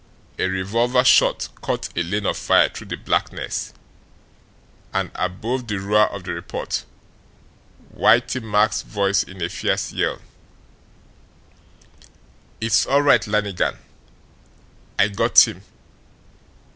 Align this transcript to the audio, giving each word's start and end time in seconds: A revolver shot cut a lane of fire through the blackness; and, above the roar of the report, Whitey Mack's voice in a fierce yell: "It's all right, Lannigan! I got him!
A 0.39 0.47
revolver 0.47 1.03
shot 1.03 1.49
cut 1.61 1.89
a 1.95 2.01
lane 2.01 2.25
of 2.25 2.35
fire 2.35 2.69
through 2.69 2.87
the 2.87 2.95
blackness; 2.95 3.71
and, 4.91 5.11
above 5.13 5.67
the 5.67 5.79
roar 5.79 6.07
of 6.07 6.23
the 6.23 6.31
report, 6.33 6.85
Whitey 7.95 8.41
Mack's 8.41 8.81
voice 8.81 9.21
in 9.21 9.43
a 9.43 9.47
fierce 9.47 9.93
yell: 9.93 10.19
"It's 12.59 12.87
all 12.87 13.03
right, 13.03 13.27
Lannigan! 13.27 13.77
I 14.97 15.09
got 15.09 15.37
him! 15.47 15.61